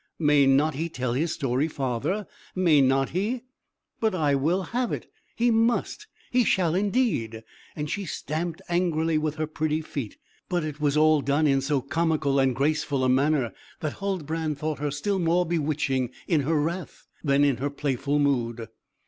may 0.17 0.47
not 0.47 0.73
he 0.73 0.89
tell 0.89 1.13
his 1.13 1.31
story, 1.31 1.67
father 1.67 2.25
may 2.55 2.81
not 2.81 3.09
he? 3.09 3.43
But 3.99 4.15
I 4.15 4.33
will 4.33 4.63
have 4.73 4.91
it; 4.91 5.11
he 5.35 5.51
must. 5.51 6.07
He 6.31 6.43
shall 6.43 6.73
indeed!" 6.73 7.43
And 7.75 7.87
she 7.87 8.05
stamped 8.05 8.63
angrily 8.67 9.19
with 9.19 9.35
her 9.35 9.45
pretty 9.45 9.79
feet, 9.83 10.17
but 10.49 10.63
it 10.63 10.81
was 10.81 10.97
all 10.97 11.21
done 11.21 11.45
in 11.45 11.61
so 11.61 11.81
comical 11.81 12.39
and 12.39 12.55
graceful 12.55 13.03
a 13.03 13.09
manner, 13.09 13.51
that 13.81 13.93
Huldbrand 13.99 14.57
thought 14.57 14.79
her 14.79 14.89
still 14.89 15.19
more 15.19 15.45
bewitching 15.45 16.09
in 16.27 16.41
her 16.41 16.59
wrath, 16.59 17.05
than 17.23 17.43
in 17.43 17.57
her 17.57 17.69
playful 17.69 18.17
mood. 18.17 18.69